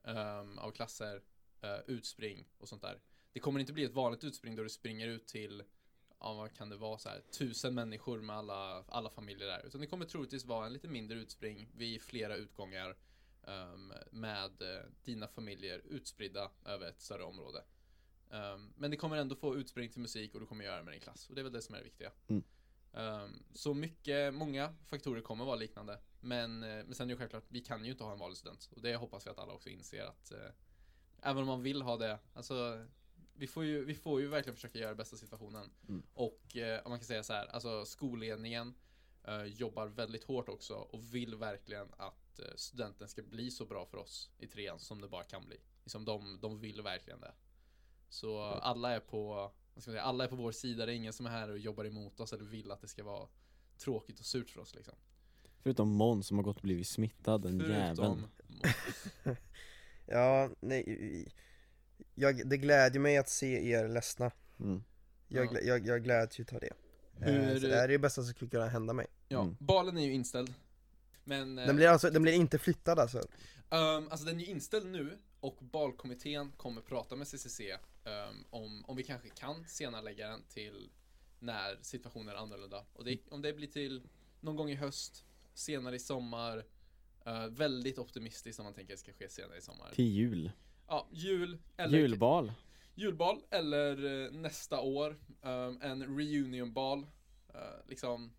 [0.04, 1.22] ehm, av klasser,
[1.88, 3.00] utspring och sånt där.
[3.32, 5.64] Det kommer inte bli ett vanligt utspring då du springer ut till
[6.20, 9.66] ja, vad kan det vara så här, tusen människor med alla, alla familjer där.
[9.66, 12.98] Utan det kommer troligtvis vara en lite mindre utspring vid flera utgångar
[13.48, 17.64] ehm, med eh, dina familjer utspridda över ett större område.
[18.32, 20.94] Ehm, men det kommer ändå få utspring till musik och du kommer göra det med
[20.94, 21.30] din klass.
[21.30, 22.12] Och det är väl det som är det viktiga.
[22.28, 22.44] Mm.
[22.94, 26.00] Ehm, så mycket, många faktorer kommer vara liknande.
[26.20, 28.70] Men, eh, men sen är det självklart, vi kan ju inte ha en vanlig student.
[28.76, 30.50] Och det hoppas vi att alla också inser att eh,
[31.22, 32.86] även om man vill ha det, alltså
[33.38, 35.70] vi får ju, vi får ju verkligen försöka göra bästa situationen.
[35.90, 36.04] Mm.
[36.14, 38.74] Och eh, om man kan säga så här, alltså skolledningen
[39.24, 43.86] eh, jobbar väldigt hårt också och vill verkligen att eh, studenten ska bli så bra
[43.86, 45.58] för oss i trean som det bara kan bli.
[45.84, 47.34] Liksom de, de vill verkligen det.
[48.10, 49.34] Så alla är på,
[49.74, 50.86] vad ska man säga, alla är på vår sida.
[50.86, 53.04] Det är ingen som är här och jobbar emot oss eller vill att det ska
[53.04, 53.28] vara
[53.78, 54.96] tråkigt och surt för oss liksom.
[55.64, 58.28] Förutom Måns som har gått och blivit smittad, den jäveln
[60.06, 61.34] Ja, nej,
[62.16, 64.32] jag, det glädjer mig att se er ledsna.
[64.60, 64.84] mm.
[65.28, 65.60] Jag, Ja.
[65.62, 66.70] jag, jag gläds utav det.
[67.20, 69.08] Hur- Eh, så det här är det bästa som skulle kunna hända mig.
[69.28, 69.56] Ja, Mm.
[69.60, 70.54] balen är ju inställd.
[71.24, 73.18] Men eh, Den blir alltså, den blir inte flyttad alltså?
[73.70, 77.60] Ehm, alltså den är ju inställd nu och balkommittén kommer prata med CCC
[78.04, 80.90] ehm, om, om vi kanske kan senare lägga den till
[81.40, 82.86] när situationen är annorlunda.
[82.94, 84.08] Och det, om det blir till
[84.40, 86.64] någon gång i höst, senare i sommar,
[87.26, 89.92] eh, väldigt optimistiskt om man tänker att det ska ske senare i sommar.
[89.94, 90.52] Till jul
[90.88, 92.52] Ja, jul eller Julbal
[92.96, 97.00] julbal eller eh, nästa år ehm, en reunionbal.
[97.00, 98.32] Uh, liksom,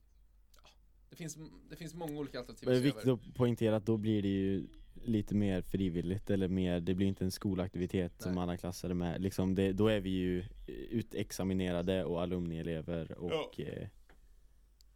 [0.63, 0.71] ja,
[1.11, 1.39] det, finns,
[1.71, 4.67] det finns många olika alternativ Det är viktigt att poängtera att då blir det ju
[5.05, 8.43] lite mer frivilligt eller mer, det blir inte en skolaktivitet som Nej.
[8.43, 10.45] alla klasser är med liksom det, Då är vi ju
[10.91, 13.89] utexaminerade och alumnielever och eh,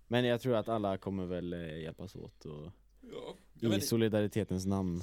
[0.06, 2.72] Men jag tror att alla kommer väl eh, hjälpas åt och
[3.12, 3.74] Ja.
[3.76, 5.02] I solidaritetens namn.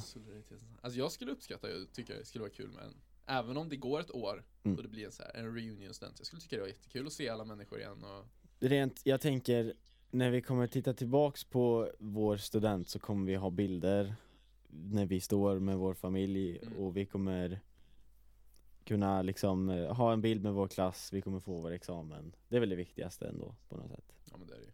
[0.81, 2.93] Alltså jag skulle uppskatta, jag tycker det skulle vara kul med en
[3.29, 4.77] Även om det går ett år Mm.
[4.77, 7.07] och det blir en så här, en reunion student Jag skulle tycka det var jättekul
[7.07, 8.25] att se alla människor igen och
[8.59, 9.73] Rent, jag tänker
[10.11, 14.15] när vi kommer titta tillbaks på vår student så kommer vi ha bilder
[14.69, 16.77] när vi står med vår familj Mm.
[16.77, 17.59] och vi kommer
[18.83, 22.35] kunna liksom eh, ha en bild med vår klass, vi kommer få vår examen.
[22.49, 24.13] Det är väl det viktigaste ändå på något sätt.
[24.31, 24.66] Ja men det är det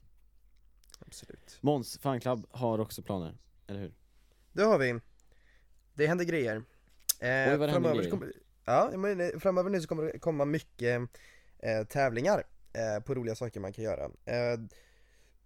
[1.13, 1.57] Absolut.
[1.61, 3.93] Måns fanclub har också planer, eller hur?
[4.53, 4.99] Det har vi.
[5.93, 6.55] Det händer grejer.
[7.19, 8.03] Eh, Oj, vad det händer grejer.
[8.03, 8.31] så kommer,
[8.65, 11.01] Ja, men eh, framöver nu så kommer det komma mycket
[11.59, 14.03] eh, tävlingar eh, på roliga saker man kan göra.
[14.25, 14.59] Eh,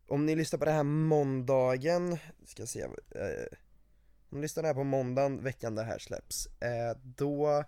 [0.08, 3.58] om ni lyssnar på det här måndagen, ska se, eh,
[4.30, 7.63] om ni lyssnar här på måndagen veckan det här släpps, eh, då,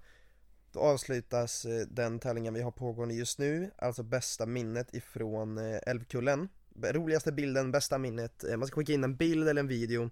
[0.71, 5.79] då avslutas eh, den tävlingen vi har pågående just nu, alltså bästa minnet ifrån eh,
[5.85, 6.49] Älvkullen.
[6.83, 10.09] Roligaste bilden, bästa minnet, eh, man ska skicka in en bild eller en video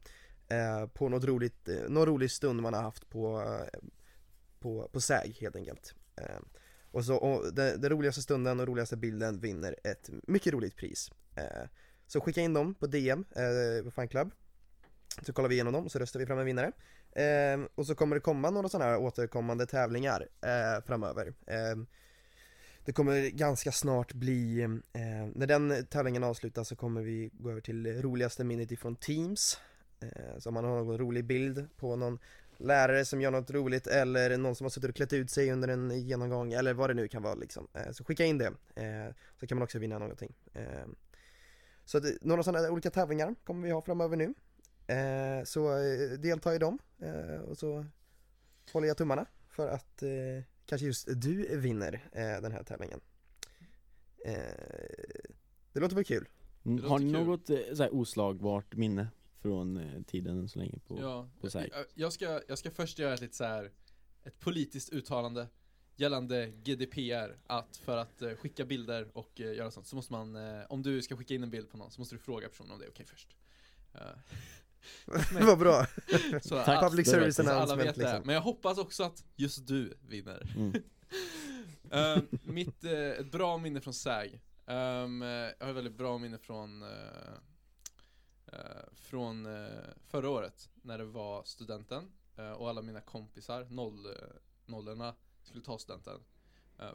[0.47, 3.43] eh, på något roligt, eh, någon rolig stund man har haft på,
[4.59, 5.93] på, på SÄG helt enkelt.
[6.91, 11.11] Och så, och den, den roligaste stunden och roligaste bilden vinner ett mycket roligt pris.
[12.07, 13.25] Så skicka in dem på DM,
[13.83, 14.31] på fanclub.
[15.21, 16.71] Så kollar vi igenom dem och så röstar vi fram en vinnare.
[17.75, 20.27] Och så kommer det komma några sådana här återkommande tävlingar
[20.85, 21.33] framöver.
[22.87, 24.61] Det kommer ganska snart bli,
[24.93, 29.59] eh, när den tävlingen avslutas så kommer vi gå över till roligaste minnet ifrån Teams.
[29.99, 32.19] Eh, så om man har någon rolig bild på någon
[32.57, 35.67] lärare som gör något roligt eller någon som har suttit och klätt ut sig under
[35.67, 37.67] en genomgång eller vad det nu kan vara liksom.
[37.73, 40.35] Eh, så skicka in det, eh, så kan man också vinna någonting.
[40.53, 40.87] Eh,
[41.85, 44.33] så det, eh, några sådana olika tävlingar kommer vi ha framöver nu.
[44.95, 47.85] Eh, så eh, delta i dem eh, och så
[48.73, 52.99] håller jag tummarna för att eh, kanske just du vinner eh, den här tävlingen.
[54.25, 54.33] Eh,
[55.73, 56.27] det låter väl kul?
[56.65, 57.25] Mm, låter Har ni kul.
[57.25, 59.07] något eh, så här, oslagbart minne
[59.41, 60.99] från eh, tiden så länge på?
[61.01, 63.71] Ja, på jag, jag, ska, jag ska först göra ett lite så här
[64.23, 65.47] ett politiskt uttalande
[65.95, 70.35] gällande GDPR, att för att eh, skicka bilder och eh, göra sånt så måste man,
[70.35, 72.71] eh, om du ska skicka in en bild på någon så måste du fråga personen
[72.71, 73.37] om det är okej först.
[75.41, 75.85] Vad bra!
[76.41, 76.83] så Tack.
[76.83, 78.21] Public service announcement vet det, liksom.
[78.25, 80.53] men jag hoppas också att just du vinner.
[80.55, 80.73] Mm.
[81.91, 84.41] Eh, mitt, ett bra minne från SÄG.
[84.67, 87.33] Ehm, eh, jag har ett väldigt bra minne från eh,
[88.45, 88.59] eh,
[88.93, 89.47] Från
[90.07, 92.11] förra året när det var studenten
[92.57, 94.07] och alla mina kompisar, noll,
[94.65, 96.19] nollorna, skulle ta studenten.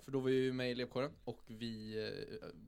[0.01, 1.97] För då var jag ju med i elevkåren och vi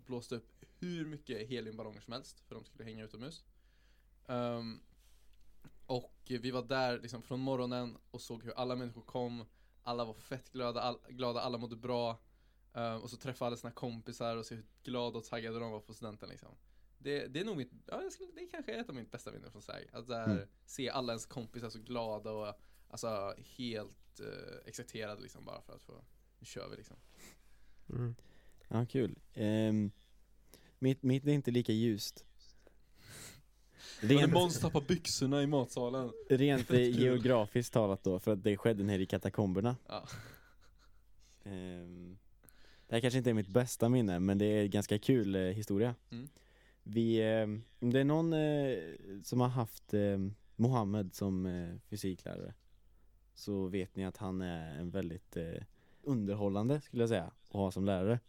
[0.06, 3.44] blåste upp hur mycket heliumballonger som helst för de skulle hänga utomhus.
[4.26, 4.80] Ehm,
[5.86, 9.44] och vi var där liksom från morgonen och såg hur alla människor kom
[9.82, 12.18] alla var fett glada, all, glada alla mådde bra
[12.74, 15.80] Ehm, Och så träffade alla sina kompisar och se hur glada och taggade de var
[15.80, 16.48] på studenten liksom
[16.98, 19.52] Det, det är nog mitt, ja skulle, det kanske är ett av mitt bästa minnen
[19.52, 20.48] från SÄG Att där, Mm.
[20.66, 25.82] se alla ens kompisar så glada och alltså helt uh, exciterade liksom bara för att
[25.82, 26.04] få,
[26.38, 26.96] nu kör vi liksom
[27.88, 28.14] Mm.
[28.68, 29.18] Ja, kul.
[29.34, 29.90] Ehm,
[30.78, 32.24] mitt, mitt är inte lika ljust.
[34.00, 39.02] Rent, Måns tappar byxorna i matsalen rent geografiskt talat då, för att det skedde nere
[39.02, 39.76] i katakomberna.
[39.88, 40.06] Ja,
[41.44, 42.18] Ehm,
[42.86, 45.40] det här kanske inte är mitt bästa minne, men det är en ganska kul eh,
[45.42, 45.94] historia.
[46.10, 46.28] Mm.
[46.82, 47.46] Vi, eh,
[47.90, 48.78] det är någon eh,
[49.22, 50.18] som har haft eh,
[50.56, 52.54] Mohammed som eh, fysiklärare,
[53.34, 55.62] så vet ni att han är en väldigt eh,
[56.02, 58.20] underhållande, skulle jag säga, att ha som lärare.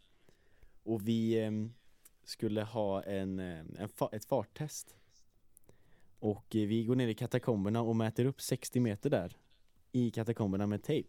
[0.82, 1.50] Och vi eh,
[2.24, 4.96] skulle ha en, eh, en fa- ett farttest.
[6.18, 9.36] Och eh, vi går ner i katakomberna och mäter upp 60 meter där
[9.92, 11.08] i katakomberna med tejp.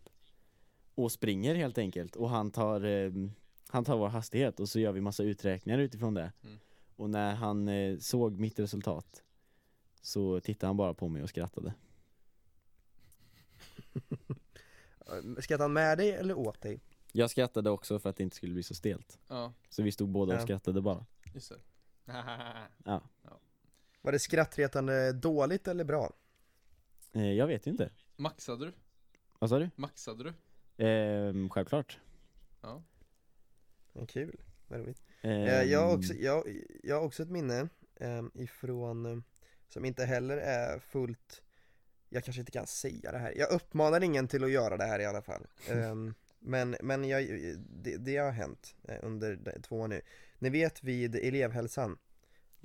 [0.96, 3.12] Och springer helt enkelt och han tar, eh,
[3.68, 6.32] han tar vår hastighet och så gör vi massa uträkningar utifrån det.
[6.44, 6.58] Mm.
[6.96, 9.24] Och när han eh, såg mitt resultat
[10.02, 11.74] så tittade han bara på mig och skrattade.
[15.40, 16.82] Skrattar han med dig eller åt dig?
[17.12, 19.20] Jag skrattade också för att det inte skulle bli så stelt.
[19.28, 20.44] ja, Så vi stod båda och Ja.
[20.44, 21.06] skrattade bara.
[21.34, 21.60] just det
[22.86, 23.02] Ja.
[24.08, 26.14] Var det skrattretande dåligt eller bra?
[27.14, 27.90] Eh, jag vet inte.
[28.16, 28.74] Maxade du?
[29.40, 29.70] Vad sa du?
[29.76, 30.24] Maxade
[30.78, 30.86] du?
[30.86, 32.00] Eh, självklart.
[32.62, 32.84] Ja,
[34.08, 35.02] Kul, vad roligt.
[35.22, 36.44] Eh, Eh, jag, har också, jag,
[36.84, 39.18] jag har också ett minne eh, ifrån, eh,
[39.70, 41.44] som inte heller är fullt,
[42.10, 45.00] jag kanske inte kan säga det här, jag uppmanar ingen till att göra det här
[45.00, 45.48] i alla fall.
[45.70, 47.24] Ehm, men men jag,
[47.70, 50.02] det, det har hänt eh, under de- två år nu.
[50.40, 51.98] Ni vet vid elevhälsan,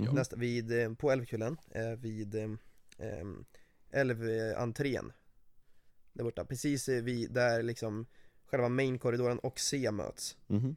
[0.08, 0.14] mhm.
[0.14, 2.50] nästa, vid, eh, på Älvkullen, eh, vid eh,
[2.98, 3.44] em,
[3.90, 5.12] älventrén.
[6.12, 8.06] Där borta, precis eh, vid, där liksom
[8.46, 10.36] själva mainkorridoren och C möts.
[10.46, 10.76] Mhm.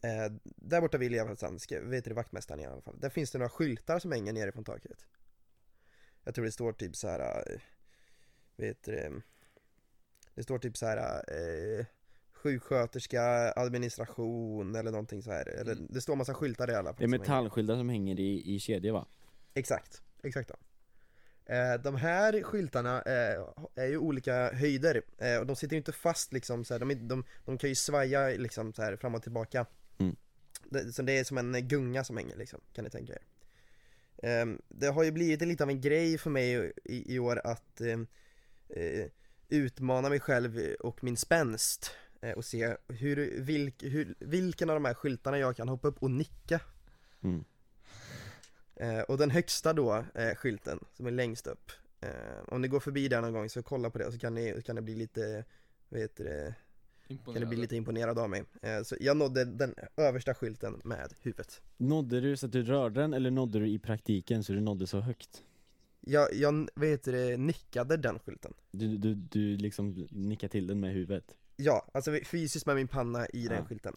[0.00, 3.48] Eh, där borta elevhälsan, ska- vet du vaktmästaren i alla fall, där finns det några
[3.48, 5.06] skyltar som hänger nere från taket.
[6.24, 7.20] Jag tror det står typ så här.
[7.52, 7.60] eh,
[8.56, 9.12] vet du det,
[10.34, 11.24] det står typ så här.
[11.28, 11.86] Eh,
[12.42, 15.48] sjuksköterska, administration eller någonting så här.
[15.48, 15.86] Eller, Mm.
[15.90, 16.98] det står massa skyltar i alla fall.
[16.98, 19.06] Det är metallskyltar som hänger i, i kedjor va?
[19.54, 20.54] Exakt, exakt då.
[21.54, 23.42] Eh, de här skyltarna eh,
[23.74, 26.94] är ju olika höjder eh, och de sitter ju inte fast liksom så här, de,
[27.08, 29.66] de, de kan ju svaja liksom så här fram och tillbaka
[29.98, 30.16] Mm.
[30.64, 33.22] det, Så det är som en gunga som hänger liksom, kan ni tänka er
[34.22, 37.80] Ehm, det har ju blivit lite av en grej för mig i, i år att
[39.48, 41.90] utmana mig själv och min spänst
[42.36, 46.10] och se hur, vilk, hur, vilken av de här skyltarna jag kan hoppa upp och
[46.10, 46.60] nicka
[47.22, 47.44] Mm.
[48.76, 52.08] Eh, och den högsta då, eh, skylten, som är längst upp eh,
[52.48, 54.62] Om ni går förbi där någon gång så kolla på det så kan ni, så
[54.62, 55.44] kan ni bli lite,
[55.88, 56.54] vad heter det,
[57.24, 61.12] kan ni bli lite imponerad av mig eh, Så jag nådde den översta skylten med
[61.20, 64.60] huvudet Nådde du så att du rörde den eller nådde du i praktiken så du
[64.60, 65.42] nådde så högt?
[66.00, 70.80] Jag, jag, vad heter det, nickade den skylten Du, du, du liksom nickade till den
[70.80, 71.36] med huvudet?
[71.56, 73.96] Ja, alltså fysiskt med min panna i den skylten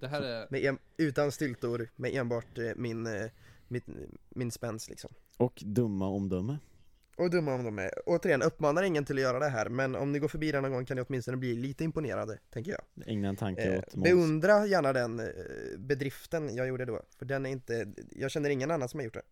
[0.00, 3.30] Det här är, med en, Utan styltor, med enbart eh, min, eh,
[3.68, 3.84] mitt,
[4.28, 6.58] min spänst liksom Och dumma omdöme?
[7.16, 7.90] Och dumma om de är.
[8.06, 10.72] Återigen, uppmanar ingen till att göra det här, men om ni går förbi den någon
[10.72, 13.08] gång kan ni åtminstone bli lite imponerade, tänker jag.
[13.08, 15.26] Ägna en tanke Eh, åt Måns beundra gärna den eh,
[15.78, 19.14] bedriften jag gjorde då, för den är inte, jag känner ingen annan som har gjort
[19.14, 19.22] det.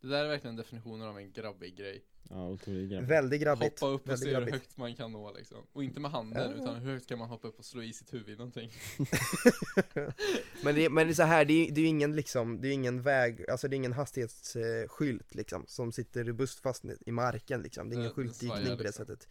[0.00, 2.04] det där är verkligen definitionen av en grabbig grej.
[2.30, 3.80] Ja, otroligt grabbigt Väldigt grabbigt.
[3.80, 5.58] Hoppa upp och se hur högt man kan nå liksom.
[5.72, 6.62] Och inte med handen, Ja.
[6.62, 8.70] utan hur högt kan man hoppa upp och slå i sitt huvud någonting.
[10.64, 12.68] Men det, men det är så här, det är, det är ju ingen liksom, det
[12.68, 17.62] är ingen väg, alltså det är ingen hastighetsskylt liksom, som sitter robust fast i marken
[17.62, 19.06] liksom, det är ingen Det- svajar, på det liksom.
[19.06, 19.28] sättet.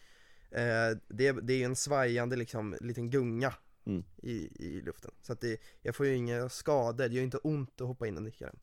[0.52, 3.54] Eh, det, är- det är ju en svajande liksom, liten gunga
[3.86, 4.04] Mm.
[4.22, 5.12] i, i luften.
[5.22, 8.08] Så att det, jag får ju inga skador, det gör ju inte ont att hoppa
[8.08, 8.60] in och nicka den.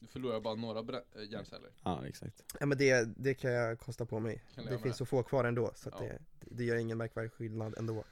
[0.00, 1.70] Du förlorar bara några äh, hjärnceller.
[1.84, 4.42] Ja, exakt Ja men det, det kan jag kosta på mig.
[4.68, 6.06] Det finns så få kvar ändå, så att Ja.
[6.06, 8.04] det, det gör ingen märkvärdig skillnad ändå.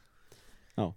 [0.75, 0.95] Ja.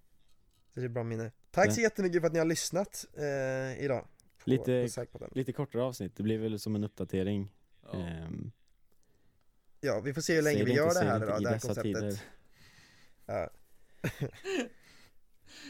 [0.73, 1.31] Så det är bra minne.
[1.51, 4.07] Tack så Det- jättemycket för att ni har lyssnat eh, idag.
[4.43, 5.27] På, Lite- på.
[5.31, 7.51] Lite kortare avsnitt, det blir väl som en uppdatering
[7.83, 7.99] Ja.
[7.99, 8.51] Ehm,
[9.81, 11.83] Ja, vi får se hur länge vi inte, gör det här då, det här konceptet.
[11.83, 12.21] tider.
[13.25, 13.49] Ja.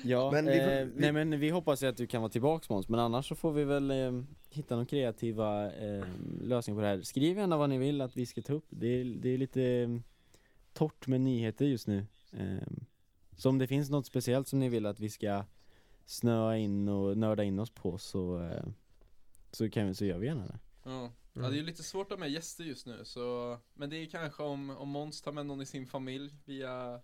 [0.04, 2.32] Ja, Men vi får- eh, vi- nej men vi hoppas ju att du kan vara
[2.32, 6.06] tillbaks Måns, men annars så får vi väl eh, hitta någon kreativa eh,
[6.42, 7.02] lösning på det här.
[7.02, 8.66] Skriv gärna vad ni vill att vi ska ta upp.
[8.70, 9.90] Det är, det är lite eh,
[10.74, 12.06] torrt med nyheter just nu.
[12.32, 12.68] Eh,
[13.38, 15.44] så om det finns något speciellt som ni vill att vi ska
[16.06, 18.64] snöa in och nörda in oss på så, eh,
[19.52, 20.60] så, kan vi, så gör vi gärna det.
[20.84, 20.92] Ja.
[21.02, 21.52] ja, Mm.
[21.52, 24.06] det är ju lite svårt att ha med gäster just nu så Men det är
[24.06, 27.02] kanske om, om Måns tar med någon i sin familj via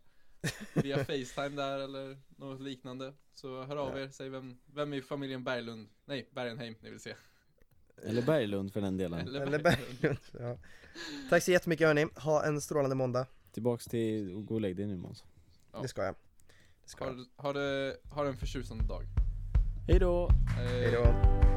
[0.74, 4.04] Via Facetime där eller något liknande Så hör av Ja.
[4.04, 7.16] er, säg vem, vem i familjen Berglund, nej Bergenheim ni vill se
[8.04, 9.20] Eller Berglund för den delen.
[9.20, 10.18] Eller Berglund.
[10.40, 10.58] ja.
[11.30, 13.28] Tack så jättemycket hörni, ha en strålande måndag.
[13.52, 15.24] Tillbaks till, och gå och lägg dig nu Måns.
[15.74, 15.82] Ja.
[15.82, 16.16] Det ska jag.
[16.84, 17.44] Det ska har, jag.
[17.44, 19.04] har, det, har en förtjusande dag
[19.88, 20.30] Hej då!
[20.60, 21.55] Eh, Hejdå.